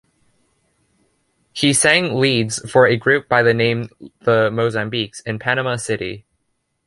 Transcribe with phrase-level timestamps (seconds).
[1.53, 3.89] He sang leads for a group by the name
[4.21, 6.25] "The Mozambiques" in Panama City.